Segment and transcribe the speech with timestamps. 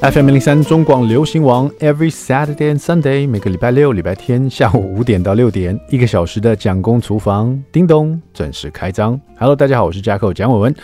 [0.00, 9.20] FM 零三中广流行王，Every Saturday and Sunday，每个礼拜六、礼拜天下午五点到六点，一个小时的蒋公厨房，叮咚准时开张。
[9.38, 10.74] Hello，大家好，我是 Jacko 蒋伟文。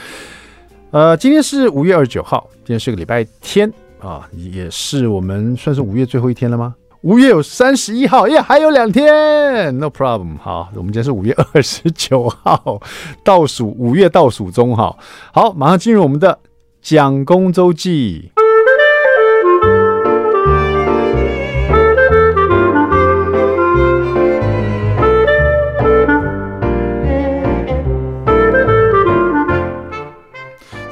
[0.90, 6.74] 呃，今天是五月二十九号，今天是个礼拜天啊，也是我们算是五月最后一天了吗？
[7.00, 10.36] 五月有三十一号，耶，还有两天，No problem。
[10.38, 12.82] 好，我们今天是五月二十九号，
[13.24, 14.94] 倒数五月倒数中哈。
[15.32, 16.38] 好，马上进入我们的
[16.82, 18.30] 蒋公周记。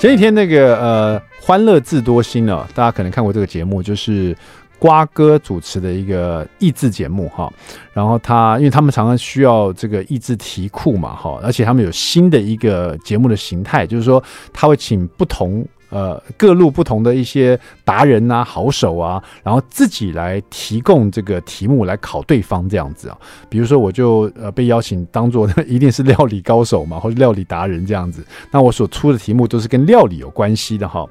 [0.04, 4.36] 前几天那个呃，欢乐智多星哦，大家可能看过这个节目，就是
[4.78, 7.50] 瓜哥主持的一个益智节目哈。
[7.94, 14.22] 然后他，因为他们常常需要这个益智题库嘛哈，而且他们有新的一个节目的形态，就是说
[14.52, 15.66] 他会请不同。
[15.94, 23.16] 呃，各路不同的一些达人啊、好手啊，然后自己来提供这个题目来考对方这样子啊。
[23.48, 28.26] 比如说，我就呃被邀请当做 一定是料理高手嘛，或者料理达人这样子。
[28.50, 31.06] 那我所出的题目都是跟料理有关系的哈。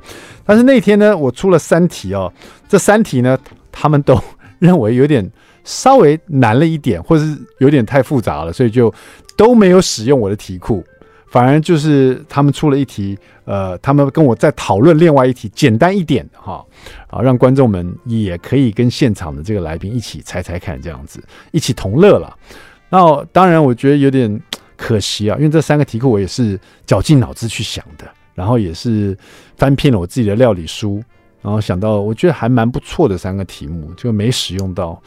[0.46, 2.30] 但是那天呢，我出了三题哦，
[2.68, 3.40] 这三题呢，
[3.72, 4.20] 他们都
[4.60, 5.32] 认为有点
[5.64, 8.94] 稍微难了一点，或是有点太复杂了，所以就
[9.38, 10.84] 都没有使用我的题库。
[11.34, 16.64] 反而就是他们出了一题，呃，他们跟我在讨论另外一题，简单一点哈，
[17.08, 22.38] 啊，让观众们也可以跟现场的这个来宾一起猜猜看，这样子一起同乐了。
[22.88, 24.40] 那当然，我觉得有点
[24.78, 29.18] 可惜啊，因为这三个题库我也是绞尽脑汁去想的，然后也是
[29.58, 31.02] 翻遍了我自己的料理书，
[31.42, 35.02] 然后想到我觉得还蛮不错的三个题目，就没使用到。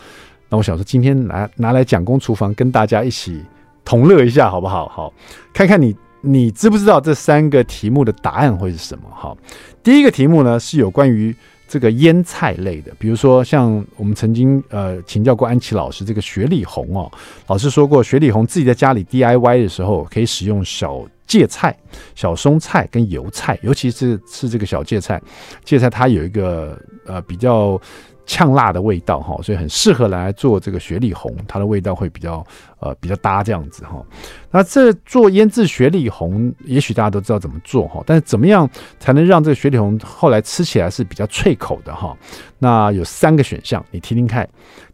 [0.48, 3.40] 那我想说，今天拿拿来蒋公厨房跟大家一起
[3.84, 4.88] 同乐一下，好不好？
[4.88, 5.14] 好，
[5.54, 5.96] 看看你。
[6.20, 9.04] 你知不知道这三个题目的答案会是什么？
[9.10, 9.36] 哈，
[9.82, 11.34] 第一个题目呢是有关于
[11.68, 17.10] 这个腌菜类的，比如说像我们曾经呃请教过安琪老师这个雪里红哦，
[17.46, 21.76] 老师说过雪里红自己在家里 DIY 的时候可以使用小芥菜、
[22.14, 25.20] 小松菜跟油菜，尤其是是这个小芥菜，
[25.64, 27.80] 芥菜它有一个呃比较。
[28.26, 32.44] 呛辣的味道哈，所以很适合来做这个雪里红，它的味道会比较
[32.80, 34.04] 呃比较搭这样子哈。
[34.50, 42.16] 那这做腌制雪里红，也许大家都知道怎么做哈，但是怎么样才能让这个雪里红后来吃起来是比较脆口的哈？
[42.58, 44.48] 那有三个选项，你听听看。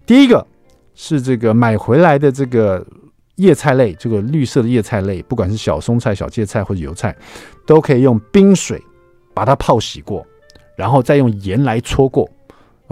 [0.05, 0.47] 第一个
[0.95, 2.87] 是这个买回来的这个
[3.37, 7.17] 叶菜类，这个绿色的叶菜类，不管是小松菜、小芥菜或者油菜，
[7.67, 8.79] 都可以用冰水
[9.33, 10.27] 把它泡洗过，
[10.77, 12.29] 然后再用盐来搓过。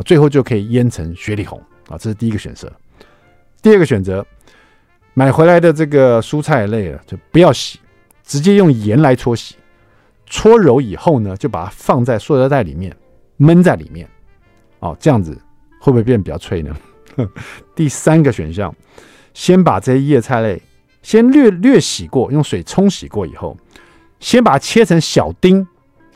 [0.04, 2.70] 最后就可以腌成雪里红啊，这是第一个选择。
[3.62, 4.24] 第二个选择，
[5.12, 7.78] 买回来的这个蔬菜类啊，就不要洗，
[8.24, 9.56] 直接用盐来搓洗，
[10.26, 12.96] 搓揉以后呢，就把它放在塑料袋里面
[13.36, 14.08] 闷在里面。
[14.78, 15.38] 哦，这样子
[15.78, 16.74] 会不会变比较脆呢？
[17.76, 18.74] 第三个选项，
[19.34, 20.62] 先把这些叶菜类
[21.02, 23.54] 先略略洗过，用水冲洗过以后，
[24.20, 25.66] 先把它切成小丁。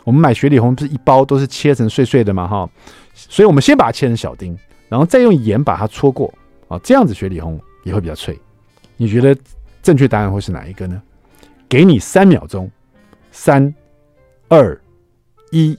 [0.04, 2.46] 我们买雪里红不是一包都是切成碎碎的嘛？
[2.46, 2.70] 哈。
[3.14, 4.58] 所以，我们先把它切成小丁，
[4.88, 6.32] 然后再用盐把它搓过
[6.68, 8.38] 啊，这样子雪里红也会比较脆。
[8.96, 9.36] 你觉得
[9.82, 11.00] 正确答案会是哪一个呢？
[11.68, 12.70] 给你三秒钟，
[13.30, 13.72] 三、
[14.48, 14.78] 二、
[15.50, 15.78] 一，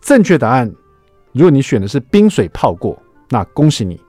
[0.00, 0.72] 正确答案，
[1.32, 4.00] 如果你选的是冰水泡过，那恭喜你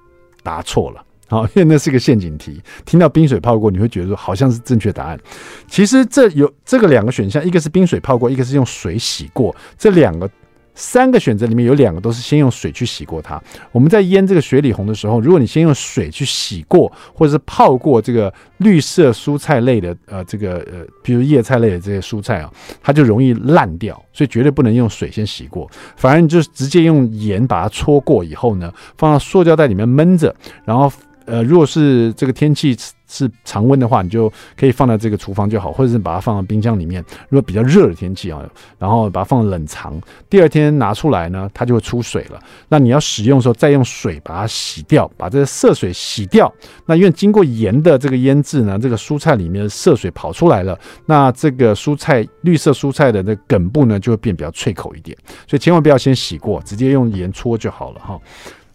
[0.44, 1.04] 答错了。
[1.28, 2.62] 好，因为那是个陷阱题。
[2.86, 5.20] 听到冰水泡过，你会觉得说好像是正确答案。
[5.68, 10.30] 其实这有这个两个选项，一个是冰水泡过，一个是用水洗过，这两个。
[10.75, 13.41] 三个选择里面有两个都是先用水去洗过它。
[13.72, 22.52] 我们在腌这个雪里红的时候，如果你先用水去洗过，或者是泡过这个绿色蔬菜类的，呃，这个呃，比如叶菜类的这些蔬菜啊，
[22.84, 25.69] 它就容易烂掉，所以绝对不能用水先洗过。
[25.96, 30.35] 反而你就直接用盐把它搓过以后呢，放到塑胶袋里面闷着，
[30.66, 30.91] 然后。
[31.25, 32.75] 呃，如果是这个天气
[33.08, 37.03] 是常温的话，你就可以放在这个厨房就好，或者是把它放到冰箱里面。
[37.30, 38.41] 如果比较热的天气啊，
[38.80, 40.00] 然后把它放冷藏，
[40.30, 42.40] 第二天拿出来呢，它就会出水了。
[42.67, 46.52] 那你要使用的时候，再用水把它洗掉，把这个涩水洗掉。
[46.85, 55.17] 那因为经过盐的这个腌制呢，这个蔬菜里面的涩水跑出来了，那这个蔬菜绿色蔬菜的那梗部呢，就会变比较脆口一点。
[55.47, 58.20] 所以千万不要先洗过，直接用盐搓就好了哈。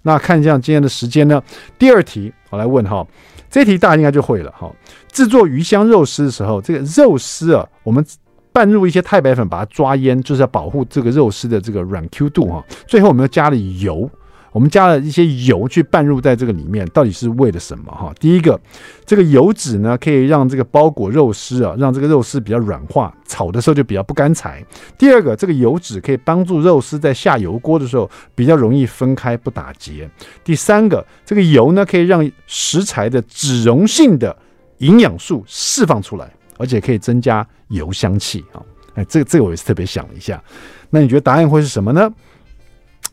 [0.02, 1.42] 那看一下今天的时间呢？
[1.78, 3.06] 第二题，我来问哈，
[3.50, 4.70] 这题大家应该就会了哈。
[5.12, 8.04] 制作鱼香肉丝的时候，这个肉丝啊，我们
[8.52, 12.64] 拌入一些太白粉，把它抓腌，就是要保护这个肉丝的这个软 Q 度哈。
[12.86, 14.10] 最后我们又加了油
[14.52, 17.92] 我们加了一些油去拌入在这个里面，到底是为了什么？
[17.92, 18.58] 哈，第一个，
[19.06, 24.64] 这个油脂呢可以让这个包裹肉丝啊，让这个肉丝比较软化，炒的时候就比较不干柴。
[24.98, 30.10] 第二个，这个油脂可以帮助肉丝在下油锅的时候比较容易分开不打结。
[30.42, 34.36] 第三个，这个油呢可以让食材的脂溶性的
[34.78, 38.60] 营养素释放出来，而且可以增加油香气啊。
[38.94, 40.42] 哎，这个这个我也是特别想了一下。
[40.90, 42.10] 那你觉得答案会是什么呢？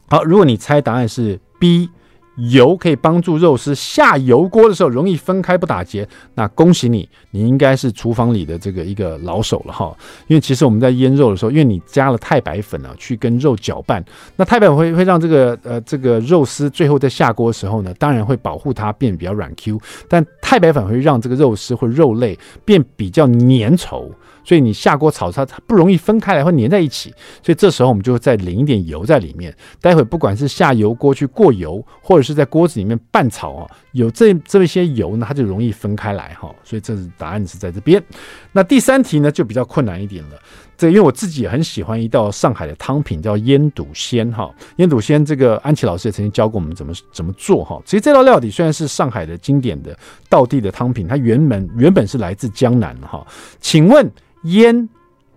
[0.09, 1.89] 好，如果你猜答案是 B，
[2.38, 9.95] 油可以帮助肉丝下油锅的时候容易分开不打结，那恭喜你，你应该是厨房里的这个一个老手了哈。
[10.28, 14.04] 因为其实我们在腌肉的时候，因为你加了太白粉啊，去跟肉搅拌，
[14.36, 24.10] 那太白粉会会让这个呃这个肉丝最后在下锅的时候呢，当然会保护它变比较软 Q，但太白粉会让这个肉丝或肉类变比较粘稠。
[24.44, 27.13] 所以你下锅炒它，它不容易分开来，会粘在一起。
[27.44, 29.54] 所以这时候我们就再淋一点油在里面。
[29.81, 36.53] 待会不管是下油锅去过油，或者是在锅子里面拌炒啊，有这这些油呢，它就容易分开来哈。
[36.63, 38.03] 所以这是答案是在这边。
[38.51, 40.38] 那第三题呢就比较困难一点了。
[40.77, 44.53] 这因为我自己也很喜欢一道上海的汤品叫腌笃鲜哈。
[44.75, 47.81] 腌笃鲜这个安琪老师也曾经教过我们怎么怎么做哈。
[47.85, 49.97] 其实这道料理虽然是上海的经典的
[50.29, 53.25] 道地的汤品，它原本原本是来自江南哈。
[53.59, 54.12] 请问？
[54.44, 54.88] 腌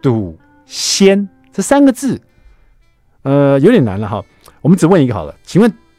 [0.03, 2.21] 笃鲜这三个字，
[3.23, 4.23] 呃，有点难了哈。
[4.61, 5.73] 我们只问一个好了，请问“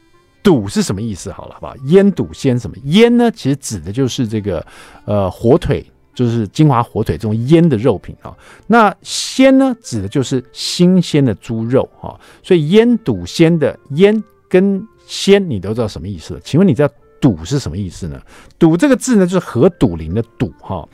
[0.44, 1.32] 笃”是什么意思？
[1.32, 1.76] 好了，好不好？
[1.86, 2.76] 腌笃鲜什么？
[2.84, 4.66] 腌呢，其实指的就是这个
[5.06, 8.36] 呃火腿，就是金华火腿这种腌的肉品啊。
[8.68, 12.20] 那鲜呢，指的就是新鲜的猪肉哈。
[12.44, 16.40] 所以腌笃鲜的腌跟鲜，你都知道什么意思了？
[16.42, 16.90] 请问你知道
[17.22, 18.22] “笃”是什么意思呢
[18.58, 20.88] ？“笃”这个字呢，就是河笃林的“笃”哈。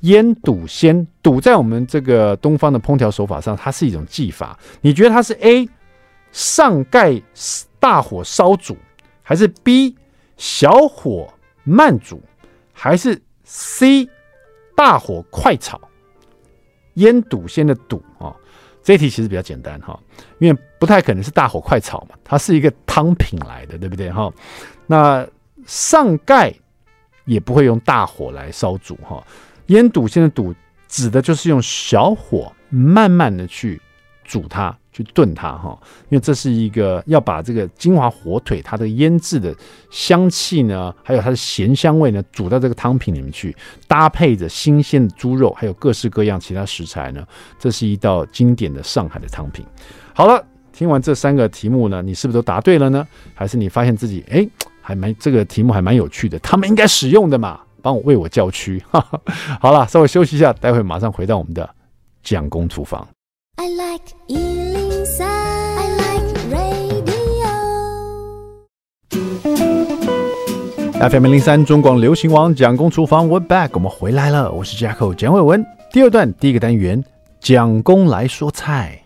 [0.00, 4.58] 腌笃鲜，笃在我们这个东方的烹调手法上，它是一种技法。
[4.80, 5.68] 你觉得它是 A
[6.32, 7.22] 上盖
[7.78, 8.76] 大火烧煮，
[9.32, 9.96] 还是 B
[10.36, 11.32] 小火
[11.64, 12.20] 慢煮，
[12.70, 14.06] 还是 C
[14.76, 15.80] 大火快炒？
[16.96, 18.36] 腌笃鲜的笃啊，
[18.82, 19.98] 这题其实比较简单哈，
[20.38, 24.30] 因为不太可能是大火快炒嘛，它是一个汤品来的，对不对哈？
[24.86, 25.26] 那
[25.64, 26.52] 上盖
[27.24, 29.26] 也不会用大火来烧煮哈。
[29.68, 30.54] 腌笃鲜的笃
[30.88, 33.80] 指的就是用小火慢慢的去
[34.24, 35.78] 煮它，去炖它哈，
[36.10, 39.54] 因为这是一个要把这个金华火腿它的腌制的
[39.90, 43.56] 香气呢，还有它的咸香味呢，煮到这个汤品里面去，
[43.88, 47.26] 搭配着新鲜的猪肉，还有各式各样其他食材呢，
[47.58, 49.64] 这是一道经典的上海的汤品。
[50.12, 53.06] 好了，听完这三个题目呢，你是不是都答对了呢？
[53.34, 54.46] 还是你发现自己哎，
[54.82, 57.60] 还蛮这个题目还蛮有趣的，他们应该使用的嘛？
[57.80, 58.80] 帮我为我叫屈，
[59.58, 61.68] 好了，稍微休息一下，待会马上回到我们的
[62.22, 63.08] 蒋公厨房。
[63.56, 64.71] I like 103,
[71.10, 75.66] FM 零三中广流行王蒋公厨房，We're back，我们回来了，我是 Jacko 蒋伟文。
[75.90, 77.02] 第二段第一个单元，
[77.40, 79.02] 蒋公来说菜。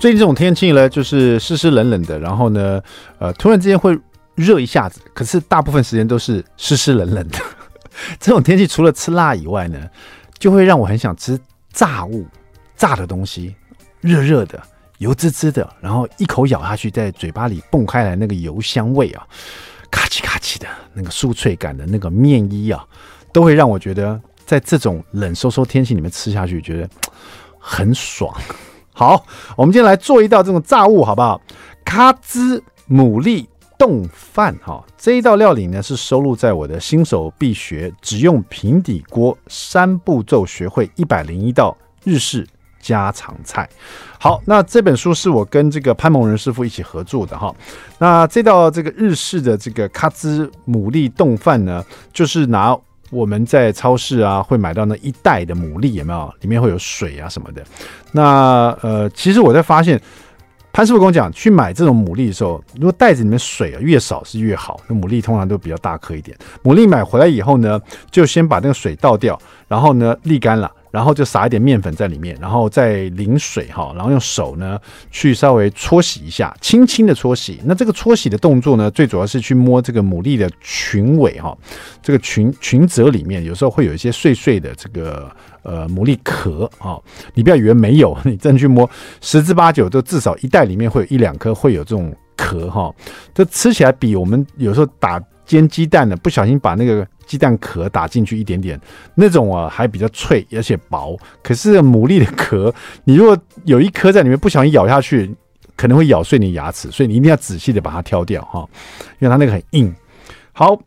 [0.00, 2.82] 最近这种天气呢，就是湿湿冷冷的，然后呢，
[3.20, 3.96] 呃，突然之间会
[4.34, 7.38] 热一下子，可是大部分时间都是湿湿冷冷的。
[8.20, 9.88] 这种天气除了吃辣以外呢，
[10.38, 11.38] 就会让我很想吃
[11.72, 12.26] 炸物、
[12.76, 13.54] 炸的东西，
[14.00, 14.62] 热热的、
[14.98, 19.26] 油滋滋的，然后一口咬下去，在嘴巴里蹦开来那个油香味啊，
[19.90, 22.84] 咔叽咔叽的那个酥脆感的那个面衣啊，
[23.32, 26.88] 都会让我觉得在这种冷飕飕天气里面吃下去，觉得
[27.58, 28.34] 很爽。
[28.92, 31.40] 好，我们今天来做一道这种炸物，好不好？
[31.84, 33.44] 咖滋牡蛎
[33.78, 42.46] 冻饭，哈，这一道料理呢是收录在我的新手必学，只用平底锅三步骤学会一百零一道日式
[42.80, 43.68] 家常菜。
[44.18, 47.54] 好，那这本书是我跟这个潘蒙仁师傅一起合作的，哈。
[47.98, 52.76] 那这道这个日式的这个咖滋牡蛎冻饭呢，就是拿。
[53.10, 56.34] 我们在超市啊会买到那一袋的牡蛎，有没有？
[56.40, 57.62] 里面会有水啊什么的。
[58.10, 60.00] 那呃，其实我在发现，
[60.74, 64.80] 潘师傅跟我讲，去买这种牡蛎的时候，如果袋子里面水啊越少是越好。
[64.88, 66.36] 那牡蛎通常都比较大颗一点。
[66.64, 70.68] 牡蛎买回来以后呢，就先把那个水倒掉，然后呢沥干了。
[70.90, 74.78] 然后就撒一点面粉在里面，然后再淋水哈，然后用手呢
[75.10, 77.60] 去稍微搓洗一下，轻轻的搓洗。
[77.64, 81.56] 那这个搓洗的动作呢，最主要是去摸这个牡蛎的裙尾哈，
[82.00, 85.28] 这个裙裙褶里面有时候会有一些碎碎的这个
[85.64, 86.96] 呃牡蛎壳啊，
[87.34, 88.88] 你不要以为没有， 你真去摸，
[89.20, 92.94] 十之八九都至少一袋里面会有一两颗会有这种壳哈，
[93.34, 98.80] 这吃起来比我们有时候打煎鸡蛋呢，不小心把那个鸡蛋壳打进去一点点，
[99.14, 101.18] 那种啊还比较脆而且薄。
[101.42, 102.72] 可是牡蛎的壳，
[103.04, 105.34] 你如果有一颗在里面，不小心咬下去，
[105.76, 108.66] 可能会咬碎你牙齿，所以你一定要仔细的把它挑掉哈，
[109.18, 109.94] 因为它那个很硬。
[110.52, 110.78] 好，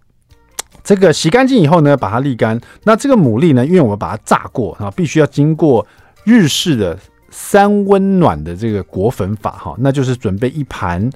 [0.88, 2.58] 这个洗干净以后呢，把它沥干。
[2.86, 5.86] 那这个牡蛎呢，因为我们把它炸过啊，必须要经过
[6.24, 6.98] 日式的
[7.30, 11.10] 三温暖的这个裹粉法哈，那就是准备一盘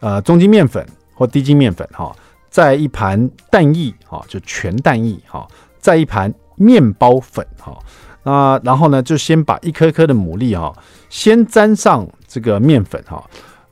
[0.00, 0.82] 呃中筋面粉
[1.12, 2.10] 或低筋面粉哈。
[2.48, 5.46] 再一盘蛋液，哈，就全蛋液，哈，
[5.78, 7.78] 再一盘面包粉，哈，
[8.22, 10.74] 那然后呢，就先把一颗颗的牡蛎，哈，
[11.10, 13.22] 先沾上这个面粉，哈，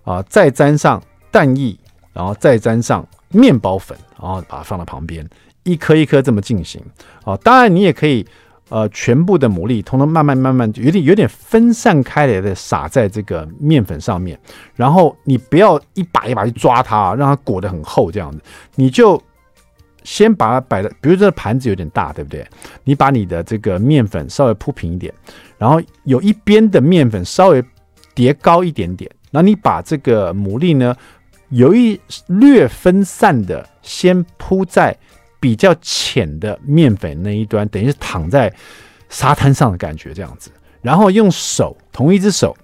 [0.04, 1.74] 啊，再沾上蛋液，
[2.12, 5.26] 然后再沾上面包粉，然后把它放到旁边，
[5.66, 6.82] 一颗一颗这么进行，
[7.24, 8.26] 啊，当然你也可以。
[8.68, 14.36] 呃，全部的牡蛎通通慢慢慢慢有点有点分散开来的撒在这个面粉上面，
[14.74, 18.40] 然后你不要一把一把去抓它，让它裹得很厚这样子，
[18.74, 19.22] 你就
[20.02, 22.44] 先把它摆的，比如这个盘子有点大，对不对？
[22.82, 25.14] 你把你的这个面粉稍微铺平一点，
[25.58, 27.62] 然后有一边的面粉稍微
[28.16, 30.92] 叠高一点点，然后你把这个牡蛎呢，
[31.50, 34.98] 有一略分散的先铺在。
[35.38, 38.52] 比较浅的面粉那一端，等于是躺在
[39.08, 40.50] 沙滩上的感觉这样子，
[40.82, 42.56] 然后用手，同一只手，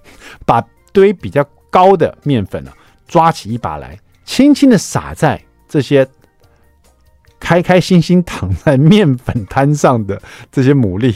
[0.45, 0.61] 把
[0.91, 2.71] 堆比较高的面粉呢，
[3.07, 6.07] 抓起一把来，轻轻的撒在这些
[7.39, 11.15] 开开心心躺在面粉摊上的这些牡蛎，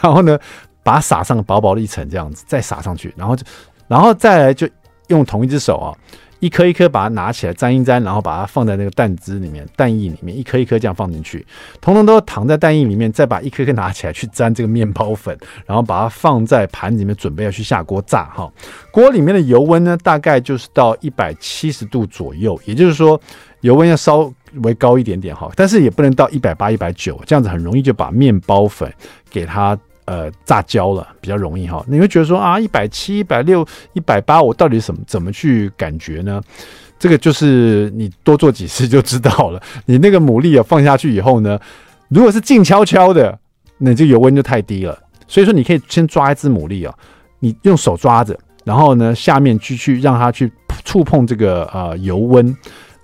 [0.00, 0.38] 然后呢，
[0.82, 3.44] 把它撒上薄薄的一层这样子，再撒上去，然后就，
[3.88, 4.68] 然后再来就
[5.08, 5.96] 用同一只手啊。
[6.40, 11.44] 一颗一颗把它拿起来沾一沾，然后把它放在那个蛋汁里面、蛋液里面，一颗一颗这样放进去，
[11.80, 18.52] 统统都躺在蛋液里面，再把一颗颗拿起来去沾这个面包粉，然后把它放在盘子里面，准备要去下锅炸哈。
[18.90, 23.20] 锅里面的油温呢，大概就是到一百七十度左右，也就是说
[23.62, 24.30] 油温要稍
[24.62, 28.92] 微高一点点哈，但是也不能到一百八、一百九，这样子很容易就把面包粉
[29.30, 29.78] 给它。
[30.06, 36.40] 呃，炸焦了比较容易哈，你会觉得说啊，一百七、一百六、一百八，我到底怎么怎么去感觉呢？
[36.98, 39.60] 这个就是你多做几次就知道了。
[39.84, 41.58] 你那个牡蛎啊放下去以后呢，
[42.08, 43.38] 如果是静悄悄的，
[43.78, 44.98] 那这油温就太低了。
[45.28, 46.94] 所以说，你可以先抓一只牡蛎啊，
[47.40, 50.50] 你用手抓着，然后呢，下面去去让它去
[50.84, 52.56] 触碰这个呃油温。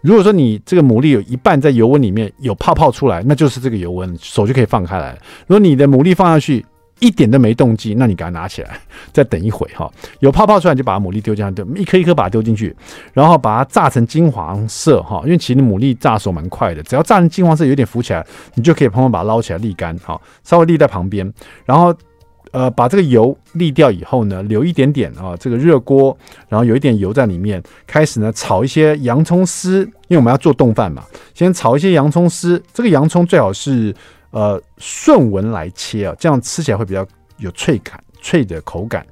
[0.02, 5.18] 如果说你这个牡蛎有一半在油温里面有泡泡出来，那就是这个油温，手就可以放开来。
[5.47, 6.64] 如果你的牡蛎放下去，
[7.02, 8.78] 一点都没动静，那你给它拿起来，
[9.12, 9.90] 再等一会哈，
[10.21, 12.75] 有泡泡出来就把牡蛎丢进去，一颗一颗把它丢进去，
[13.12, 21.28] 然后把它炸成金黄色哈，因为其实牡蛎炸熟蛮快的，只要炸成金黄色有点浮起来，你就可以帮忙把它捞起来沥干哈，稍微沥在旁边，
[21.64, 21.92] 然后
[22.52, 26.16] 呃把这个油沥掉以后呢，留一点点啊这个热锅，
[26.49, 31.02] 然后有一点油在里面，开始呢炒一些洋葱丝，因为我们要做冻饭嘛，
[31.35, 33.92] 先炒一些洋葱丝，这个洋葱最好是。
[34.32, 39.06] 呃，顺纹来切啊，这样吃起来会比较有脆感、脆的口感。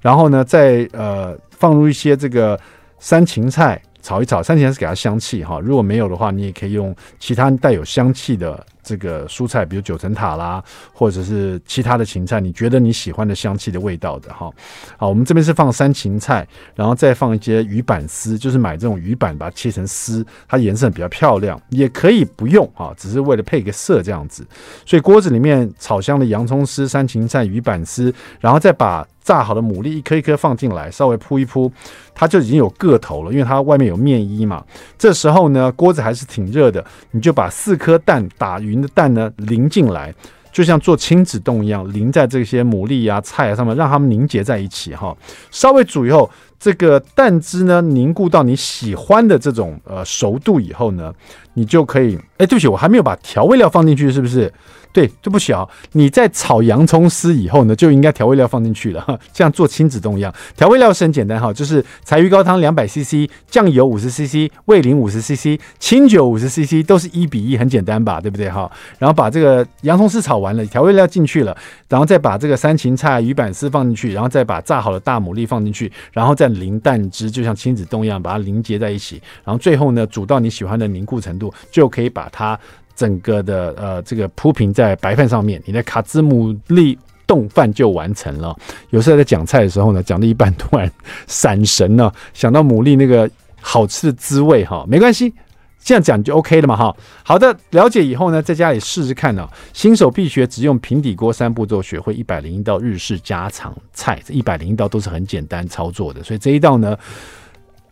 [0.00, 2.58] 然后呢，再呃放入一些这个
[3.00, 5.58] 山芹菜炒一炒，山芹菜是给它香气哈。
[5.58, 8.64] 如果没有的话，你也可以用其他带有香气的。
[8.86, 10.62] 这个蔬菜，比如九层塔啦，
[10.92, 14.48] 或者是其他的芹菜，你觉得你喜欢的香气的味道的哈。
[14.96, 21.60] 好，我们这边是放三芹菜，然后再放一些鱼板丝，就是买这种鱼板，把它切成丝，它颜色比较漂亮。
[21.70, 24.46] 也可以不用哈，只是为了配个色这样子。
[24.86, 29.04] 所以锅子里面炒香的洋葱丝、三芹菜、鱼板丝，然后再把。
[29.26, 31.70] 炸好的牡蛎一颗一颗放进来，稍微铺一铺，
[32.14, 34.64] 它就已经有个头了，因为它外面有面衣嘛。
[34.96, 40.14] 这时候呢，锅子还是挺热的，你就把四颗蛋打匀的蛋呢淋进来，
[40.52, 45.16] 就像做亲子冻一样，淋在这些牡蛎啊、菜啊上面，让它们凝结在一起哈。
[45.50, 46.30] 稍微煮以后，
[46.60, 51.12] 这个蛋汁呢凝固到你喜欢的这种呃熟度以后呢，
[51.54, 52.16] 你就可以。
[52.38, 54.52] 哎，对不起，我还没有把调味料放进去，是不是？
[54.96, 60.32] 对，对不起啊，你在炒洋葱丝以后呢，就应该调味料放进去了，哈，这样做亲子冻一样。
[60.56, 68.72] 调味料是很简单哈，就是柴鱼高汤两百 CC，酱油五十 CC，味淋五十 CC，清酒五十 CC，都是一比一，很简单吧，对不对哈？
[68.98, 71.54] 然后把这个洋葱丝炒完了，调味料进去了，
[71.90, 82.58] 然后再把这个三芹菜、鱼板丝放进去，然后再把炸好的大牡蛎放进去，然后再淋蛋汁，就像亲子冻一样，把它凝结在一起，然后最后呢，煮到你喜欢的凝固程度，就可以把它。
[82.96, 88.56] 整个的呃，这个铺平在白饭上面，你的卡兹牡蛎冻饭就完成了。
[88.90, 90.90] 有时候在讲菜的时候呢，讲到一半突然
[91.26, 95.34] 闪神了，想到牡蛎那个好吃的滋味哈，没关系，
[95.82, 96.96] 这样讲就 OK 了嘛哈。
[97.22, 99.46] 好的，了解以后呢，在家里试试看呢。
[99.72, 106.96] 新手必学，只用平底锅三步骤学会一百零一道日式家常菜，这一百零一道都是很简单操作的，所以这一道呢，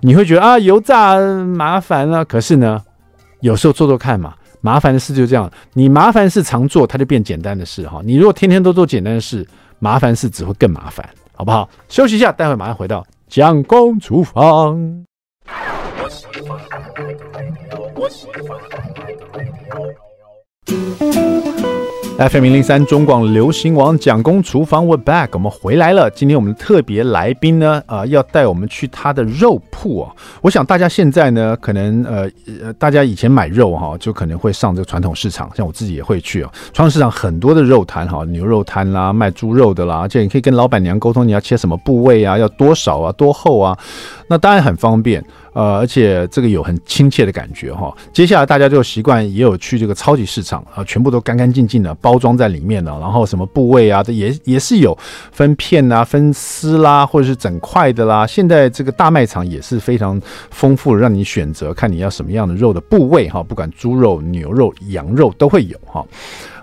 [0.01, 2.81] 你会觉得啊油炸麻烦了，可是呢，
[3.41, 4.35] 有时候做做看嘛。
[4.65, 8.01] 麻烦的事就这样，你麻烦事常做，它就变简单的事哈。
[8.03, 9.47] 你如果天天都做简单的事，
[9.79, 11.69] 麻烦事只会更麻烦，好不好？
[11.91, 15.05] 休息一下，待会马上回到蒋公厨房。
[22.17, 26.09] FM 零零三中广流行网蒋公厨房，We're back，我们回来了。
[26.09, 30.13] 今天我们的特别来宾呢，呃，要带我们去他的肉铺啊。
[30.41, 32.31] 我想大家现在呢，可能呃
[32.63, 36.51] 呃，大家以前买肉哈，就可能会上这个传统市场，像我自己也会去啊。
[36.73, 43.77] 传统市场很多的肉摊哈，牛肉摊啦，卖猪肉的啦，而且你可以跟老板娘沟通，你要切什么部位啊，要多少啊，多厚啊，
[44.27, 45.25] 那当然很方便。
[45.55, 47.97] 呃，而且这个有很亲切的感觉哈。
[48.13, 54.99] 接下来大家就习惯也有去这个超级市场啊，全部都干干净净的包装在里面了，然后什么部位啊，这也也是有
[55.31, 58.27] 分片啊、分丝啦，或者是整块的啦。
[58.27, 66.05] 现在这个大卖场也是非常丰富，让你选择看你要什么样的肉的部位哈，不管猪肉、牛肉、羊肉都会有哈。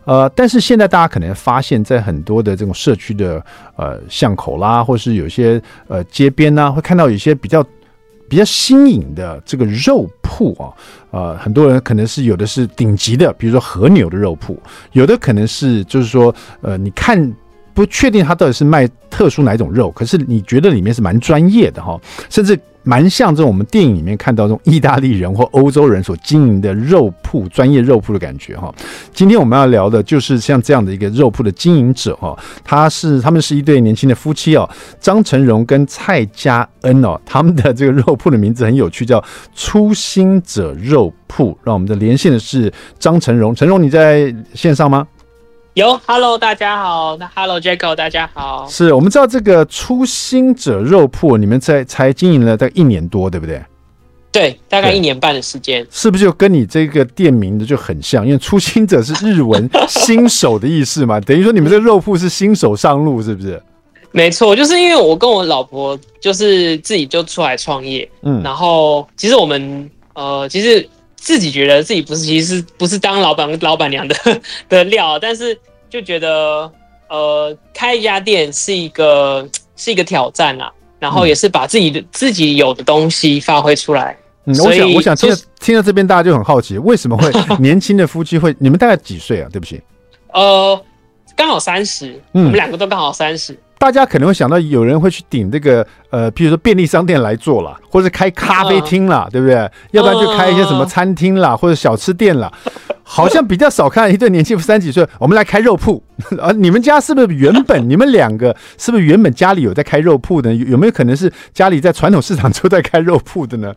[0.06, 3.44] 呃，但是现在大家可能发现，在很多的这种社区的
[3.76, 7.66] 呃巷口啦，或是有些呃街边呢，会看到有些比较。
[8.30, 10.72] 比较新颖的这个肉铺啊，
[11.12, 14.58] 呃，很多人可能是有的是顶级的，比如说和牛的肉铺，
[14.94, 17.22] 有的可能是就是说，呃，你看
[17.74, 22.58] 不确定它到底是卖特殊哪一种肉，可是你觉得里面是蛮专业的哈，甚至。
[22.84, 28.74] 蛮像这种我们电影里面看到这种意大利人或欧洲人所经营的肉铺、专业肉铺的感觉哈。
[29.14, 34.70] 今天我们要聊的就是像这样的一个肉铺的经营者哈，他是他们是一对年轻的夫妻哦，
[35.00, 39.24] 张成荣跟蔡佳恩哦，他们的这个肉铺的名字很有趣，叫
[39.56, 41.58] 初心者肉铺。
[41.64, 45.08] 让我们的连线的是张成荣，成荣你在线上吗？
[45.76, 48.68] 有，Hello，大家好，那 Hello，Jacko，大家好。
[48.70, 53.64] 是我们知道这个初心者肉铺，你们在才经营了大概一年多，对不对？
[54.34, 55.88] 对，大概一年半的时间。
[55.90, 58.26] 是不是就跟你这个店名的就很像？
[58.26, 63.62] 因为初心者是日文新手的意思嘛，等于说你们这个肉铺是新手上路，是不是？
[64.12, 70.86] 没错，就是因为我跟我老婆就是自己就出来创业，嗯，然后其实我们呃，其实。
[71.22, 74.16] 自己觉得自己不是，其实不是当老板、老板娘的
[74.68, 75.56] 的料，但是
[75.88, 76.70] 就觉得，
[77.10, 84.18] 呃，开一家店是一个是一个挑战啊，然后也是把自己的、嗯、自己有的东西发挥出来。
[84.46, 88.56] 嗯，我想，我想听听到这边，大家就很好奇，为什么会 年轻的夫妻会？
[88.58, 89.48] 你们大概几岁啊？
[89.52, 89.80] 对不起，
[90.34, 90.84] 呃，
[91.36, 93.56] 刚好三十，我们两个都刚好三十。
[93.82, 99.56] 大家可能会想到有人会去顶这个呃，比如说便利商店来做了，或者开咖啡厅啦，对不对？
[99.90, 102.52] 要不然就开一些什么餐厅啦，或者小吃店啦。
[103.02, 106.02] 好像比较少看一对年轻夫三几岁， 我们来开肉铺。
[106.40, 110.54] 啊，你们家是不是原本 你们两个是不是原本家里有在开肉铺的？
[110.54, 113.74] 有没有可能是家里在传统市场就在开肉铺的呢？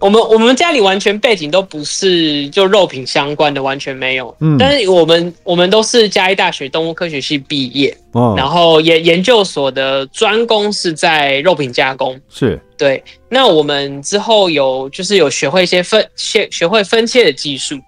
[0.00, 4.34] 我们我们家里完全背景都不是就肉品相关的，完全没有。
[4.40, 12.18] 嗯，但是我们我们都是嘉义大学动物科学系毕业，哦，然后研研究所的专攻是在肉品加工。
[12.30, 13.02] 是，对。
[13.28, 17.78] 那我们之后有就是有学会一些分学学会分切的技术，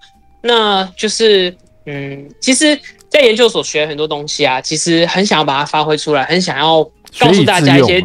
[0.42, 1.54] 那就是
[1.86, 6.84] 嗯，其实，在研究所学很多东西啊，其实很想要把它发挥出来，很想要
[7.18, 8.02] 告诉大家一些。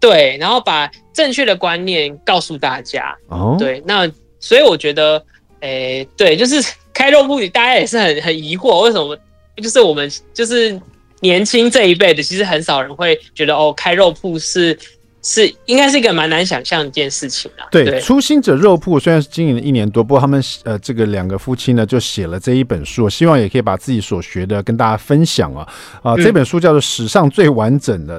[0.00, 3.14] 对，然后把正确的观念告诉大家。
[3.28, 4.10] 哦，对，那
[4.40, 5.22] 所以我觉得，
[5.60, 6.60] 诶，对，就是
[6.94, 9.16] 开肉铺，大家也是很很疑惑，为什么？
[9.56, 10.80] 就是我们就是
[11.20, 14.78] 年轻这一辈的，其实很少人会觉得哦，开肉铺是
[15.22, 17.68] 是应该是一个蛮难想象一件事情啊。
[17.70, 25.68] 对，对初心者肉铺虽然是经营了一年多，不过他们呃这个两个夫妻呢就写了这一本书，希望也可以把自己所学的跟大家分享啊
[26.02, 28.18] 啊、呃，这本书叫做《史上最完整的》。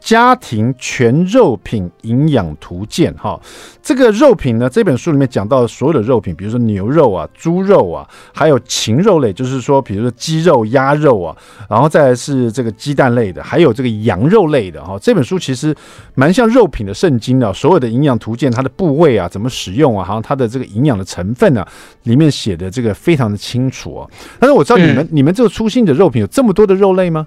[0.00, 3.38] 家庭全肉品营养图鉴，哈，
[3.82, 11.36] 这个肉品呢，这本书里面讲到的所有的肉品，比如说牛肉啊、猪肉啊，还有禽肉类，就是说，比如说鸡肉、鸭肉啊，
[11.68, 15.74] 然后再来是这个鸡蛋类的，还有这个羊肉类的，哈，这本书其实
[16.14, 21.66] 蛮像肉品的圣经的，所有的营养图鉴，它的部位啊，怎么使用啊，好像它的这个营养的成分啊，
[22.04, 24.08] 里面写的这个非常的清楚啊。
[24.38, 27.26] 但是我知道你们、嗯、你们这个初心的肉品有这么多的肉类吗？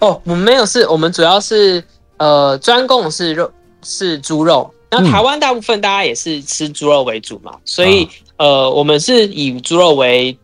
[0.00, 1.82] 哦，我们没有，是我们主要是
[2.18, 3.50] 呃专供是肉
[3.82, 10.36] 是猪肉，那台湾大部分大家也是吃猪肉为主嘛，嗯、所以呃我们是以猪肉为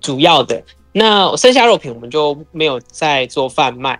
[0.00, 3.98] 主要的，那剩下肉品我们就没有在做贩卖，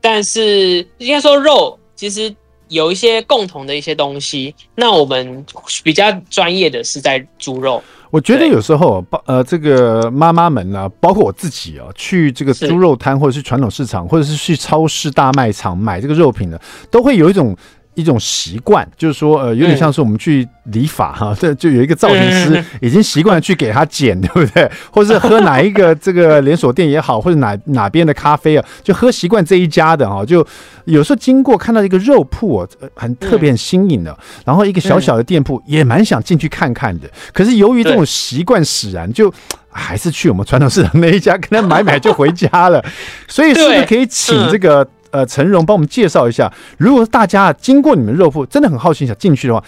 [0.00, 2.34] 但是应该说肉其实
[2.68, 5.44] 有一些共同的一些东西，那我们
[5.84, 7.82] 比较专业的是在猪肉。
[8.12, 16.58] 我觉得有时候，包呃，这个妈妈们啊，包括我自己啊，去这个猪肉摊或者是传统市场，或者是去超市大卖场买这个肉品呢，
[16.90, 17.56] 都会有一种
[17.94, 24.70] 一种习惯，就是说，呃，有点像是我们去理发哈，这、嗯、就有一个造型师已经习惯去给他剪，对不对？
[24.90, 30.46] 或者是喝哪一个这个连锁店也好，或者哪哪边的咖啡啊，就喝习惯这一家的哈，就
[30.86, 39.32] 有时候经过看到一个肉铺，很特别很新颖的，嗯、然后一个小小的店铺也蛮想进去看看的，可是由于这种习惯使然，就
[39.70, 42.82] 还是去我们传统市场那一家跟他买买就回家了，
[43.28, 44.88] 所以是不是可以请这个？
[45.12, 49.62] 呃，陈荣帮我们介绍一下，如果大家经过你们肉铺，真的很好奇想进去的话，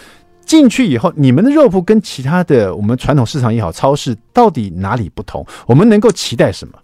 [0.47, 5.47] 进去以后，你们的肉铺跟其他的我们传统市场也好，超市到底哪里不同？
[5.67, 6.79] 我们能够期待什么？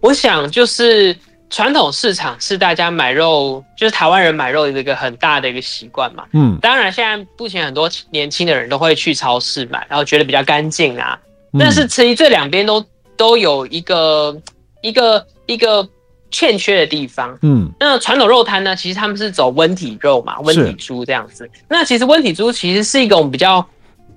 [0.00, 1.14] 我想就是
[1.50, 6.24] 传统市场是大家买肉，就是台湾人买肉的一个很大的一个习惯嘛。
[6.32, 11.18] 嗯，当然现在目前很多年轻的人都会去超市买，然后觉得比较干净啊。
[11.52, 12.84] 嗯、但是其实这两边都
[13.16, 14.34] 都有一个
[14.80, 15.86] 一个一个。
[16.30, 18.76] 欠缺的地方，嗯，那传统肉摊呢？
[18.76, 21.48] 其实他们是走温体肉嘛，温体猪这样子。
[21.68, 23.66] 那其实温体猪其实是一种比较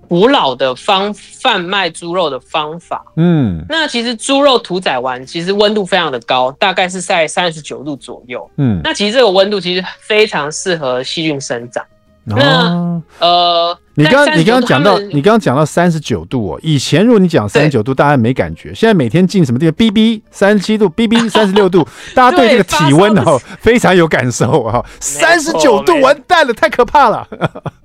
[0.07, 3.63] 古老的方贩卖猪肉的方法，嗯。
[3.69, 8.81] 那其实猪肉屠宰完，其实温度非常的高，大概是在三十九度左右，嗯。
[8.83, 11.83] 那其实这个温度其实非常适合细菌生长。
[12.23, 27.27] 那、哦、呃，你刚你刚刚讲到你刚刚讲到三十九度哦，以前如果你讲三十九度，大家没感觉，现在每天进什么地方，B B 三十七度，B B 三十六度， 大家对这个体温哦非常有感受啊，三十九度完蛋了，太可怕了，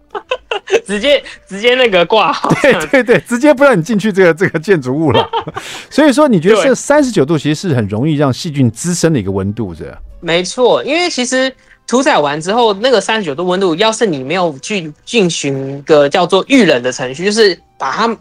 [0.87, 5.27] 直接直接那个挂号，对对对，直接不让你进去这个这个建筑物了，
[5.89, 9.97] 所以说你觉得这三十九度其实是很容易让细菌滋生的一个温度，是？
[10.21, 11.51] 没错，因为其实。
[11.87, 18.17] 屠宰完之后，那个三十九度温度，要是你没有去进行一个叫做预冷的程序，就是把它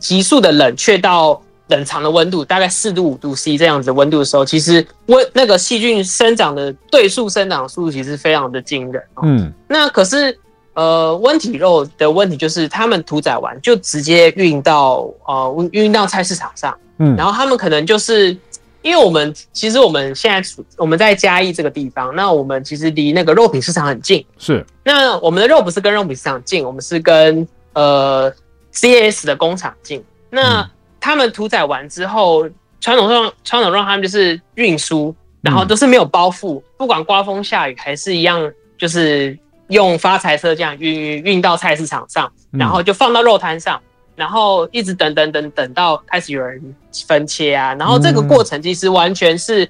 [0.00, 9.02] 急速的冷却到冷藏的温度，大概四度五度 C 这样子的温度的时候，其实温那个细菌生长的对数生长速度其实非常的惊人。
[9.22, 10.38] 嗯，那可是
[10.72, 18.34] 呃温体肉的问题就是，他们屠宰完就直接运到呃运到菜市场上，嗯，然后他们可能就是。
[18.82, 24.24] 因为我们其实我们现在我们在嘉义这个地方，那我们其实离那个肉品市场很近。
[24.38, 28.32] 是，那我们的肉不是跟肉品市场近，我们是跟呃
[28.72, 30.04] CS 的工厂近。
[30.30, 30.68] 那
[31.00, 32.48] 他们屠宰完之后，
[32.80, 43.80] 传统上传统肉他们就是运输，然后都是没有包覆，不管刮风下雨还是一样，就是用发财车这样运运到菜市场上，然后就放到肉摊上。
[44.14, 46.60] 然后一直等等等等到开始有人
[47.06, 49.68] 分切啊，然后这个过程其实完全是，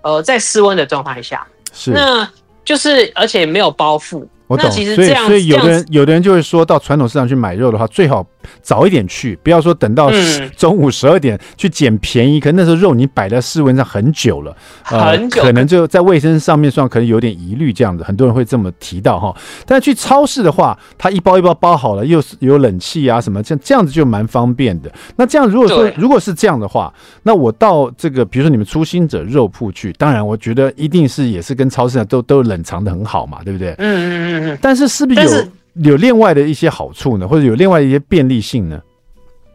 [0.00, 2.28] 呃，在室温的状态下，是，那
[2.64, 4.26] 就是而且没有包覆。
[4.46, 8.26] 我懂，其实这样，所以所以有的人有的人就会说到传统市场去买肉的话，最好
[8.60, 10.10] 早一点去，不要说等到
[10.56, 19.34] 中午十二点去捡便宜，嗯、可能那时候肉你摆在室温上很久了，很久，呃，可能就在卫生上面上可能有点疑虑，这样子很多人会这么提到哈。
[19.66, 24.92] 但是去超市的话，它一包一包包好了，又是有冷气啊什么，这样这样子就蛮方便的。
[25.16, 33.74] 那这样如果说如果是这样的话，那我到这个比如说你们初心者肉铺去，当然我觉得一定是也是跟超市上都都冷藏的很好嘛，对不对？
[33.78, 34.58] 嗯嗯嗯。
[34.60, 37.26] 但是是不是有有另外的一些好处呢？
[37.26, 38.80] 或者有另外一些便利性呢？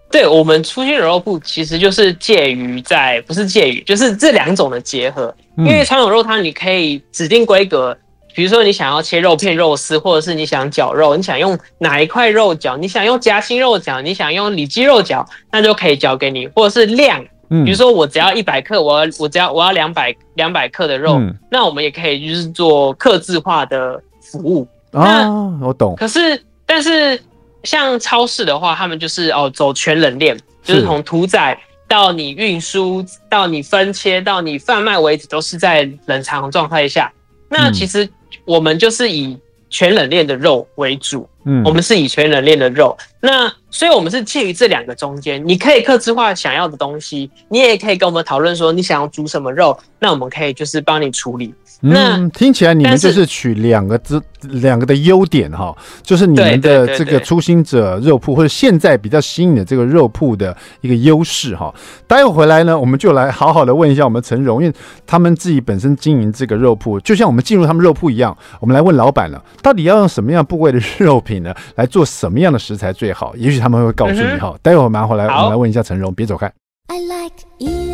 [0.09, 5.35] 对，我们初心肉铺其实就是介于在，不是介于，就是这两种的结合。
[5.57, 7.95] 因为传统肉汤你可以指定规格，
[8.33, 21.19] 比如说你想要切肉片、肉丝，或者是你想绞肉，你想用哪一块肉绞，你想用夹心肉绞，你想用里脊肉绞，那就可以绞给你，或者是量，比如说我只要一百克，我要我只要我要两百两百克的肉，
[21.51, 24.65] 那我们也可以就是做客制化的服务。
[24.99, 25.29] 啊，
[25.61, 25.95] 我懂。
[25.95, 27.19] 可是，但是
[27.63, 31.57] 像超市的话，他们就是哦，走全冷链，就是从屠宰
[31.87, 37.11] 到你运输到你分切到你贩卖为止，都是在冷藏状态下。
[37.49, 38.07] 那其实
[38.45, 39.37] 我们就是以
[39.69, 42.97] 全冷链的肉为主，嗯，我们是以全冷链的肉。
[43.19, 51.53] 那所以我们是介于这两个中间，你可以克制化想要的东西，你也可以跟我们讨论说你想要煮什么肉，那我们可以就是帮你处理。
[51.81, 61.71] 嗯，听起来你们就是取两个之两个的优点哈，就是你们的这个初心者肉铺或者现在比较新颖的这个肉铺的一个优势哈。
[62.07, 64.75] 待会回来呢，我们就来好好的问一下我们陈荣，因为
[65.05, 71.53] 他们自己本身经营这个肉铺，就像我们进入他们肉铺一样，我们来问老板了，到底要用什么样部位的肉品呢？
[71.75, 73.35] 来做什么样的食材最好？
[73.35, 74.55] 也许他们会告诉你哈。
[74.61, 76.51] 待会儿马上回来，我们来问一下陈荣，别走开。
[76.87, 77.86] I like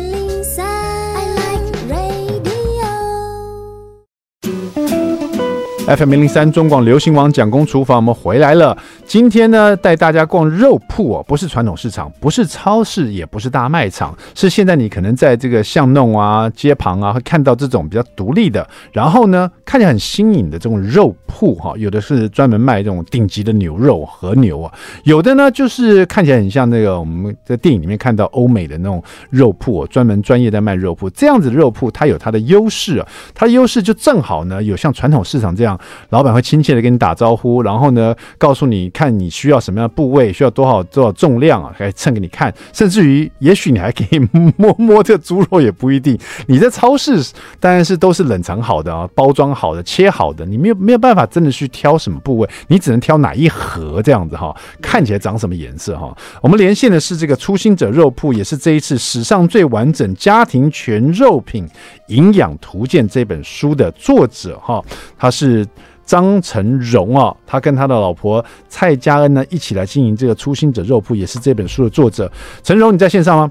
[5.86, 8.74] FM 零零三中广流行网蒋公厨房，我们回来了。
[9.04, 21.74] 今天呢，带大家逛肉铺哦，不是传统市场，不是超市，也不是大卖场，是现在你可能在这个巷弄啊、街旁啊，会看到这种比较独立的，然后呢，看起来很新颖的这种肉铺哈。
[21.76, 24.72] 有的是专门卖这种顶级的牛肉和牛啊，
[25.04, 31.10] 有的呢就是看起来很像那个我们在电影里面看到欧美的那种肉铺，专门专业在卖肉铺。
[31.10, 35.73] 这样子的肉铺它有它的优势啊，它的优势就正好呢，有像传统市场这样。
[36.10, 42.52] 老板会亲切的跟你打招呼，然后呢，告诉你看你需要什么样的部位，需要多少多少重量啊，还称给你看。
[42.72, 44.18] 甚至于，也许你还可以
[44.56, 46.18] 摸摸这猪肉，也不一定。
[46.46, 47.22] 你在超市
[47.60, 56.16] 当然是都是冷藏好的啊，包装好的，切好的，你没有没有办法真的去挑什么部位，你只能挑哪一盒这样子哈，看起来长什么颜色哈。
[56.40, 61.68] 我们连线的是这个初心者肉铺，也是这一次史上最完整家庭全肉品
[62.08, 64.82] 营养图鉴这本书的作者哈，
[65.16, 65.63] 他是。
[66.04, 72.30] 张成荣啊，他跟他的老婆蔡佳恩呢，一起来经营这个初心者肉铺，也是这本书的作者。
[72.62, 73.50] 成荣，你在线上吗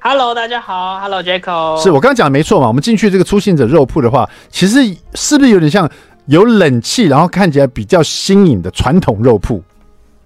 [0.00, 1.82] ？Hello，大家好，Hello Jacko。
[1.82, 2.68] 是我刚刚讲的没错嘛？
[2.68, 4.80] 我们进去这个初心者肉铺的话，其实
[5.14, 5.90] 是不是有点像
[6.26, 9.62] 有冷气，然后看起来比较新颖的传统肉铺？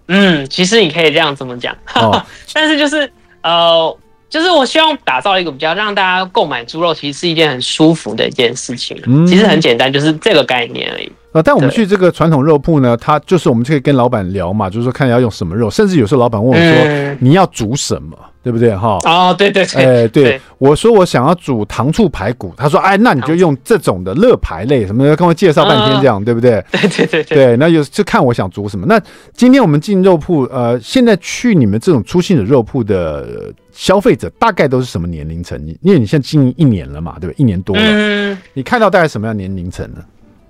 [0.07, 3.11] 嗯，其实你可以这样这么讲，哦、 但是就是
[3.43, 3.97] 呃。
[4.31, 8.95] 就是我希望打造一个比较让大家购买猪肉，其实是一件很舒服的一件事情。
[9.07, 11.11] 嗯，其实很简单，就是这个概念而已。
[11.33, 18.17] 啊，但我们去这个传统肉铺呢，它就是我们就可以跟老板聊嘛，就是说看要用什么肉，甚至有时候老板问我说、嗯、你要煮什么。
[18.41, 18.97] 对不对哈？
[19.05, 26.65] 哦，对对对，哎、欸，对，对我说我想要煮糖醋排骨，他说，哎，那你就用这种的肋排类什么的，跟我介绍半天这样，嗯、对不对？
[26.71, 28.87] 对对对对，对，那就就看我想煮什么。
[28.87, 28.99] 那
[29.35, 35.61] 今天我们进肉铺，呃，现在去你们这种初心的肉铺的消费者，大概都是什么年龄层？
[35.83, 37.43] 因为你现在经营一年了嘛，对不对？
[37.43, 39.99] 一年多了，嗯，你看到大概什么样年龄层呢？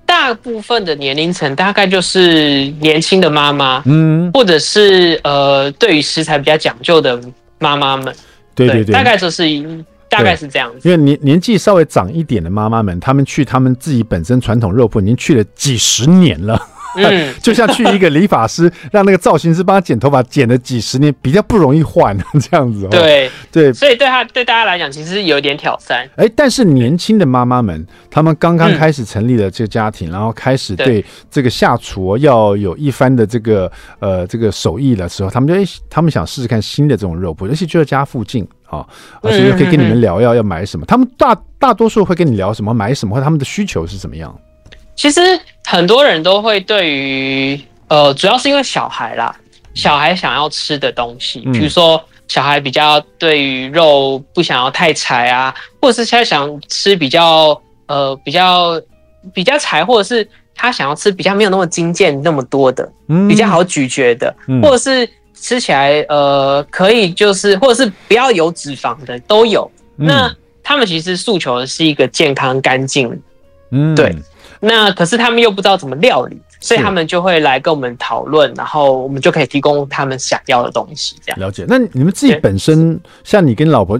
[0.08, 7.20] 大部分的年龄层大概就是年轻的妈妈，嗯，或者是呃，对于食材比较讲究的。
[7.60, 8.14] 妈妈们，
[8.54, 9.44] 对对对，对，大概就是
[10.08, 10.88] 大概是这样子。
[10.88, 16.56] 因为年年纪稍微长一点的妈妈们，他们去他们自己本身传统肉铺已经去了几十年了。
[16.96, 22.86] 嗯， 就像去一个理发师， 让那个造型师帮他剪头发，剪了几十年，比较不容易换 这样子。
[22.90, 26.08] 对对，所以对他对大家来讲，其实有点挑战。
[26.16, 38.86] 哎、欸，但是年轻的妈妈们，他们刚刚开始成立了这个家庭，嗯、然后开始对这个下厨要有一番的这个呃这个手艺的时候，他们就哎、欸，他们想试试看新的这种肉铺，而且就在家附近啊，
[39.22, 40.86] 而且又可以跟你们聊要要买什么。
[40.86, 44.34] 他们大大多数会跟你聊什么，买什么，或者他们的需求是怎么样？
[44.98, 45.20] 其实
[45.64, 49.34] 很多人都会对于呃，主要是因为小孩啦，
[49.72, 58.78] 小孩想要吃的东西，比如说小孩比较对于肉不想要太柴啊，或者是他想吃比较呃比较
[59.32, 62.90] 比较柴，或者是他想要吃比较没有那么精简那么多的，
[63.28, 69.70] 比较好咀嚼的，或者是吃起来呃可以就是或者是不要有脂肪的都有。
[69.94, 73.22] 那他们其实诉求的是一个健康干净，
[73.70, 74.12] 嗯，对。
[74.60, 81.16] 那可是他们又不知道怎么料理，所以他们就会来跟我们讨论，然后我们就可以提供他们想要的东西。
[81.24, 81.64] 这样了解。
[81.68, 83.98] 那你们自己本身，像你跟老婆，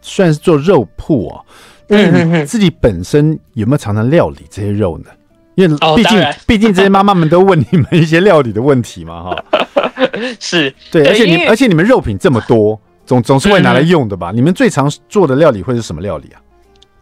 [0.00, 1.44] 虽然是做肉铺哦，
[1.86, 5.10] 但你自己本身有没有常常料理这些肉呢？
[5.56, 9.44] 因为毕竟 毕竟这些妈妈们都问你们一些料理的问题嘛，哈。
[10.40, 14.30] 是对，而且你而且你们肉品这么多，总总是会拿来用的吧？
[14.32, 16.40] 你们最常做的料理会是什么料理啊？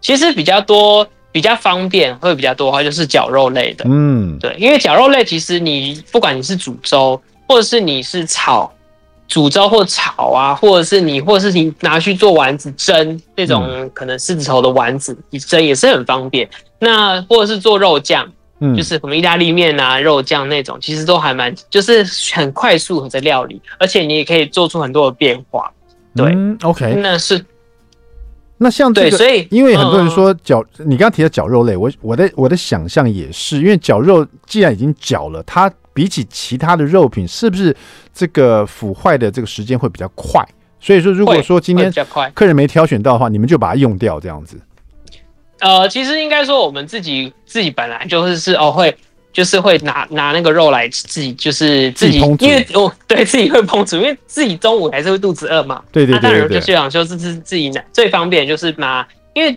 [0.00, 1.06] 其实比较多。
[1.36, 3.84] 比较方便会比较多的话，就是绞肉类的。
[3.86, 8.72] 嗯，对，因为绞肉类其实你不管你是煮粥，或者是你是炒
[9.28, 16.48] 煮粥或炒啊，或者是你或者是你拿去做丸子蒸那种可能狮子头的丸子，你蒸也是很方便。
[16.78, 18.26] 那或者是做肉酱，
[18.60, 25.70] 嗯，就是我们意大利面啊肉酱那种，其实都还蛮就是很快速的料理，而且你也可以做出很多的变化。
[26.16, 27.44] 对，嗯，OK，那是。
[28.58, 37.76] 那像这个，对，所以因为很多人说绞，你刚刚提到绞肉类，我我的我的想象也是，因为绞肉既然已经绞了，它比起其他的肉品，是不是
[38.14, 40.42] 这个腐坏的这个时间会比较快？
[40.80, 41.92] 所以说，如果说今天
[42.34, 44.58] 客人没挑选到的话，你们就把它用掉这样子。
[45.60, 48.96] 呃，其实应该说我们自己自己本来就是是哦会。
[49.36, 55.82] 就是会拿拿那个肉来自己，就是自己，因为我对自己会烹煮，因为自己中午还是会肚子饿嘛。
[55.92, 59.54] 对对对，那当然就想说，是自自己拿最方便，就是拿，因为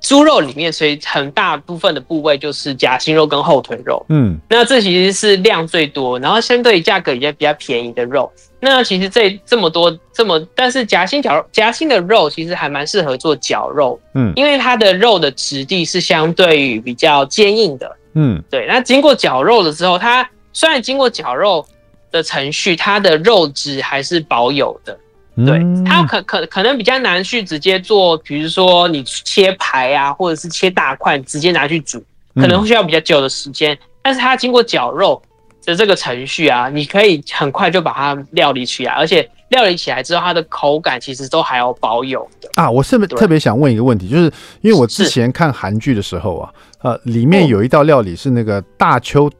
[0.00, 4.06] 猪肉里面，所以很大部分的部位就是夹心肉跟后腿肉。
[4.08, 8.30] 嗯，那这其实是量最多，然后相对价格也比较便宜的肉。
[8.60, 14.00] 那其实这这么多这么，但是夹心绞肉夹心的肉其实还蛮适合做绞肉。
[14.14, 17.96] 嗯，因为它的肉的质地是相对于比较坚硬的。
[18.20, 18.66] 嗯，对。
[18.66, 21.64] 那经过绞肉的时候，它虽然经过绞肉
[22.10, 24.98] 的程序，它的肉质还是保有的。
[25.46, 32.02] 对，它可可可能比较难去直接做，比如说你切排啊，或者是切大块直接拿去煮，
[32.34, 33.78] 可能会需要比较久的时间。
[34.02, 35.22] 但是它经过绞肉
[35.68, 42.70] 的这个程序啊，你可以很快就把它料理起来，而且料理起来之后，它的口感其实都还要保有的啊。
[42.70, 46.50] 我是特别想问一个问题，就是因为我之前看韩剧的时候啊，
[46.80, 49.30] 呃，里面有一道料理是那个大邱。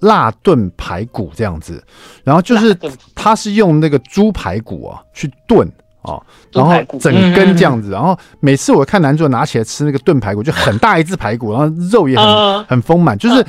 [0.00, 1.82] 辣炖排骨这样子，
[2.24, 2.76] 然后就是
[3.14, 5.66] 它是用那个猪排骨啊去炖
[6.02, 13.42] 哦，然后整根这样子，然后每次我看男主拿起来吃那个炖排骨，就很大一只排骨，然后肉也很很丰满，就是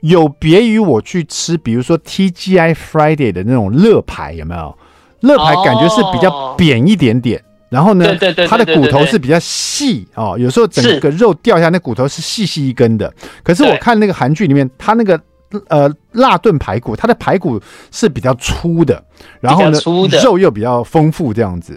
[0.00, 4.76] 有别于我去吃，比如说 TGI Friday 的那种乐排，有没有？
[5.20, 8.06] 乐排感觉是比较扁一点点，然后呢，
[8.48, 13.12] 它的骨头是比较细哦，有时候整个肉掉下来，那骨头是细细一根的。
[13.42, 15.20] 可是我看那个韩剧里面，它那个。
[15.66, 17.60] 呃，辣炖排骨，它的排骨
[17.90, 19.02] 是比较粗的，
[19.40, 19.80] 然后呢，
[20.22, 21.76] 肉又比较丰富这样子。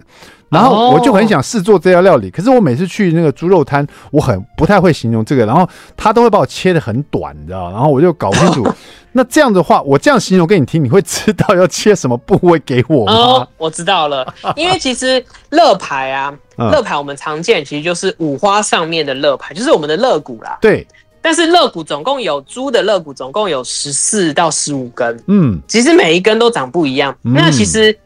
[0.53, 7.71] 然后我就很想试做这道料理，可是我每次去那个猪肉摊，我很不太会形容这个，然后他都会把我切的很短，你知道？
[7.71, 8.67] 然后我就搞不清楚。
[9.15, 13.13] 那这样的话，我这样形容给你听，你会知道要切什么部位给我吗？
[13.13, 20.57] 哦，我知道了，因为其实肋排啊，肋排我们常见其实就是五花上面的肋排，就是我们的肋骨啦。
[20.61, 20.87] 对。
[21.25, 27.15] 但是肋骨总共有猪的肋骨总共有十四到十五根，嗯，其实每一根都长不一样。
[27.23, 27.97] 嗯、那其实，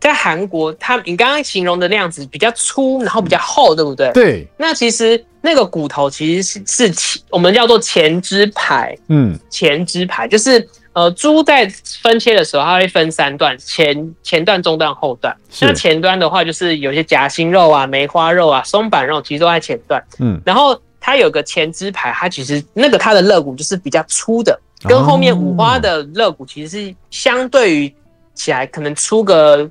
[0.00, 4.10] 在韩国，它你刚刚形容的那样子比较粗，然后比较厚，对不对？
[4.12, 4.48] 对。
[4.56, 11.70] 那其实那个骨头其实是是前我们叫做前肢排，嗯，前肢排就是呃猪在
[12.02, 15.36] 分切的时候，它会分三段，前前段、中段、后段。
[15.60, 20.80] 那前端的话，就是有些夹心肉啊、梅花肉啊、松板肉，其实都在前段，嗯，然后。
[21.02, 27.94] 它有个前肢排，它其实那个它的肋骨就是比较粗的，跟后面五花的肋骨其实是相对于
[28.34, 29.68] 起来可能粗个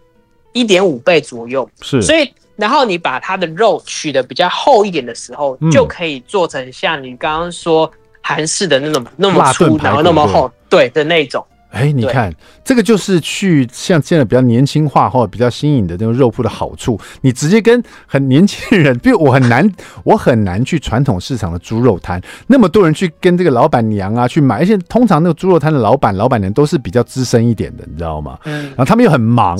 [0.53, 1.69] 一点五倍左右。
[1.81, 7.89] 是，所以然后你把它的肉取得比较厚一点的时候，就可以做成像你刚刚说
[8.21, 11.45] 韩式的那种那么粗，然后那么厚，对的那种。
[11.71, 16.99] 哎、欸，你看，这个就是去像现在比较年轻化或者比较新颖的那种肉铺的好处。
[17.21, 19.71] 你直接跟很年轻人，比如我很难，
[20.03, 28.39] 我很难去传统市场的猪肉摊，那么多人去跟这个老板娘啊去买，而且通常那个猪肉摊的老板、老板娘都是比较资深一点的，你知道吗？
[28.45, 28.63] 嗯。
[28.69, 29.55] 然后他们又很忙，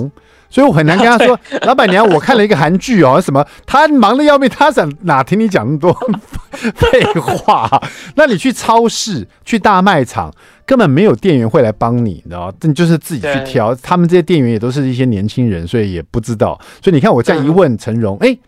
[0.50, 5.94] 所以我很难跟他 说，老板娘，我看了一个韩剧哦，什么，他忙的要命，他想哪听你讲那么多
[6.74, 7.82] 废话？
[8.16, 10.34] 那你去超市、去大卖场。
[10.70, 12.54] 根本没有店员会来帮你，你知道吗？
[12.62, 13.74] 你就是自己去挑。
[13.82, 16.60] 他们这些店员也都是一些年轻人，所以也不知道。
[16.80, 18.40] 所以你看，我这样一问陈荣，哎、欸，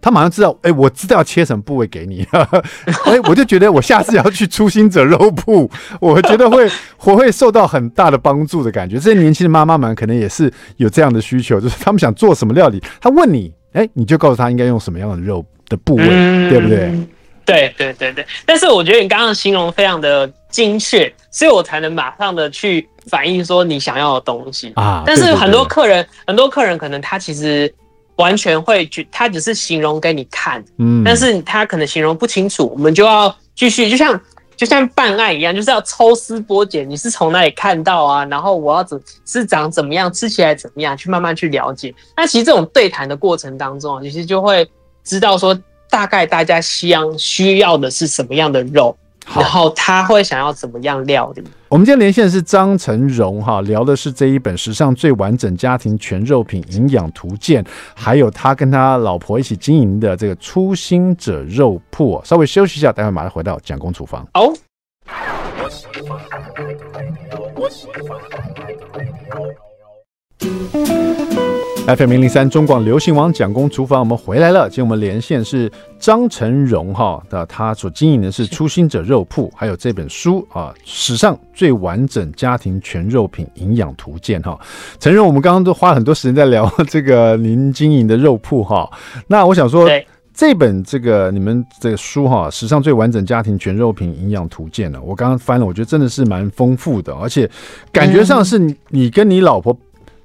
[0.00, 2.26] 他马上知道，哎、欸，我知道要切什么部位给你。
[2.32, 5.70] 哎、欸，我就觉得我下次要去初心者肉铺，
[6.02, 6.68] 我觉得会
[7.04, 8.96] 我会受到很大的帮助的感觉。
[8.96, 16.92] 这些年轻的妈妈们可能也是有这样的需求，就是他们想做什么料理，他问你，哎、欸，你就告诉他应该用什么样的肉的部位，嗯、对不对？
[17.46, 18.26] 对对对对。
[18.44, 20.28] 但是我觉得你刚刚形容非常的。
[20.50, 25.02] 精确，所以我才能马上的去反映说你想要的东西啊。
[25.06, 27.72] 但是很多客人，很多客人可能他其实
[28.16, 34.20] 完全会去，他只是形容给你看，嗯，但是他可能形容不清楚，我们就要继续，就像
[34.56, 38.24] 就像办案一样，就是要抽丝剥茧，你是从哪里看到啊？
[38.24, 41.94] 然后我要怎是长怎么样，吃起来怎么样，去慢慢去了解。
[42.16, 44.68] 那其实这种对谈的过程当中，其实就会
[45.04, 45.56] 知道说
[45.88, 48.96] 大概大家需要需要的是什么样的肉。
[49.34, 51.44] 然后他会想要怎么样料理？
[51.68, 57.64] 我们今天连线的是张成荣哈，聊的是这一本史上最完整家庭全肉品营养图鉴，
[57.94, 62.20] 还有他跟他老婆一起经营的这个初心者肉铺。
[62.24, 64.26] 稍微休息一下，待会马上回到蒋公厨房。
[64.34, 64.52] 哦。
[71.96, 74.68] FM 零零三中广流行网蒋公厨房，我们回来了。
[74.68, 84.60] 今天我们连线是张成荣哈的，他所经营的是初心者肉铺，还有这本书啊，史上最完整家庭全肉品营养图鉴哈。
[85.00, 88.86] 成荣，我们刚刚都花了很多时间在聊这个您经营的肉铺哈。
[89.26, 89.88] 那我想说，
[90.34, 97.48] 这本这个你们这个书哈，史上最完整家庭全肉品营养图鉴呢，我刚刚翻了，我觉得真的是蛮丰富的，而且
[97.90, 98.58] 感觉上是
[98.90, 99.74] 你跟你老婆。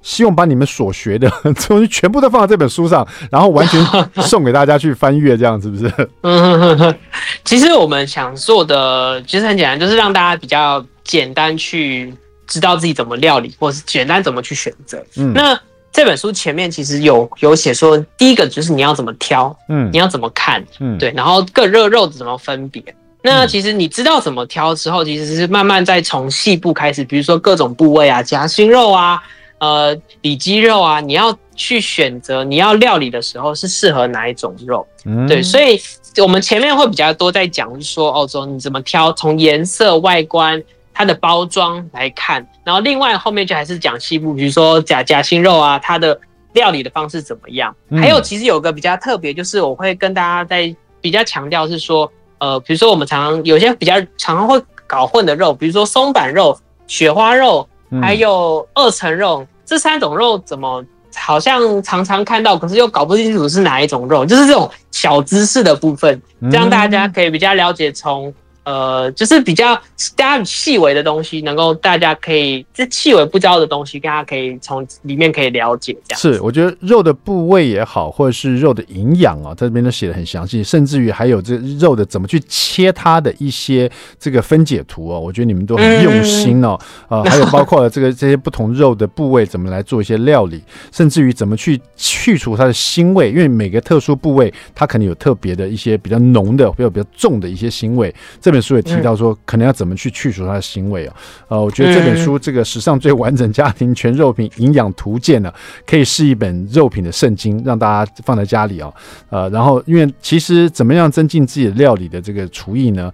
[0.04, 1.28] 希望把你们所学的
[1.66, 3.82] 东西全部都放在这本书上，然后完全
[4.22, 6.10] 送给大家去翻阅，这样是不是？
[6.20, 6.94] 嗯，
[7.42, 12.14] 其实我们想做的其实很简单，就是让大家比较简单去
[12.46, 15.02] 知道自己怎么料理，或是简单怎么去选择。
[15.16, 15.58] 嗯，那
[15.90, 22.82] 这本书前面其实有有写说，第一个就是你要怎么挑，嗯，你要怎么看，嗯，对，然后各热肉怎么分别，
[23.22, 29.22] 那其实你知道怎么挑之后，其实是慢慢再从细部开始，比如说各种部位啊，夹心肉啊，
[29.58, 34.86] 呃，里脊肉啊，你要去选择你要料理的时候是适合哪一种肉。
[35.04, 35.80] 嗯，对，所以
[36.22, 46.18] 我们前面会比较多在讲，就是说澳洲你怎么挑，从颜色、外观、它的包装来看，然后另外后面就还是讲西部，比如说假夹心肉啊，它的。
[46.54, 47.74] 料理的方式怎么样？
[48.00, 57.68] 还有，其实有个比较特别，就是我会跟大家在比较强调是说，呃，比如说我们常常有些比较常常会搞混的肉，比如说松板肉、雪花肉，
[58.00, 60.84] 还有二层肉，这三种肉怎么
[61.14, 66.20] 好像常常看到，可是又搞不清楚是哪一种肉，就是这种小知识的部分，
[66.50, 68.32] 这样大家可以比较了解从。
[68.64, 69.74] 呃，就是比较
[70.16, 75.94] 大家细微的东西，能够大家可以这细微不知道的东西，大家可以从里面可以了解。
[76.08, 86.78] 这样是，我觉得肉的部位也好，或者是肉的营养啊，在这边都写的很详细，甚至于还有这肉的怎么去切它的一些这个分解图哦，我觉得你们都很用心哦。
[87.08, 98.14] 呃， 还有包括这个这些不同肉的部位怎么来做一些料理，甚至于怎么去去除它的腥味，因为每个特殊部位它可能有特别的一些比较浓的，或者比较重的一些腥味。
[98.40, 101.14] 这这本书也提到说，可能要怎么去去除它的腥味啊？
[101.48, 105.52] 呃，我觉得这本书这个史上最完整家庭全肉品营养图鉴呢，
[105.86, 108.90] 可以是一本肉品的圣经，让大家放在家里啊。
[109.28, 113.12] 呃，然后因为其实怎么样增进自己的料理的这个厨艺呢？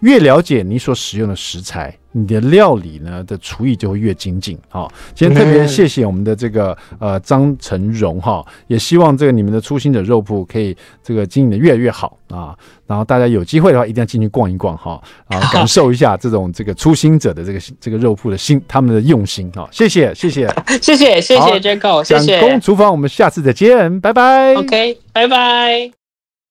[0.00, 4.90] 越了解你所使用的食材，你的料理呢的厨艺就会越精进哦！
[5.14, 12.56] 今天特别谢谢我们的这个呃张成荣哈，也希望这个你们的初心者肉铺可以这个经营的越来越好啊！
[12.86, 19.68] 然后大家有机会的话一定要进去逛一逛哈啊， 感受一下这种这个初心者的这个这个肉铺的心，他们的用心啊！
[19.70, 20.48] 谢谢谢谢
[20.80, 24.54] 谢谢谢谢 Jaco，谢谢， 公厨房，我们下次再见，拜拜。
[24.54, 25.97] OK，拜拜。